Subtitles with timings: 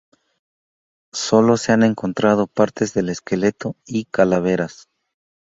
[1.13, 4.89] Solo se han encontrado partes del esqueleto y calaveras.